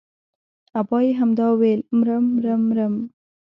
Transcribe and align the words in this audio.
ابا 0.79 0.97
يې 1.05 1.11
همدا 1.19 1.47
ويل 1.59 1.81
مرم 1.97 2.23
مرم 2.35 2.61
مرم. 2.69 2.93